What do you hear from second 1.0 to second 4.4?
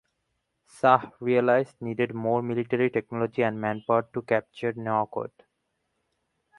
realised needed more military technology and manpower to